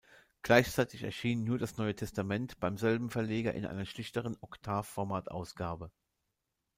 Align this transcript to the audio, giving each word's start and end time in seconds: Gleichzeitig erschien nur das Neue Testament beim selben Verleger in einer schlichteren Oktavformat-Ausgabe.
Gleichzeitig 0.41 1.03
erschien 1.03 1.43
nur 1.43 1.59
das 1.59 1.77
Neue 1.77 1.95
Testament 1.95 2.59
beim 2.59 2.79
selben 2.79 3.11
Verleger 3.11 3.53
in 3.53 3.67
einer 3.67 3.85
schlichteren 3.85 4.35
Oktavformat-Ausgabe. 4.41 5.91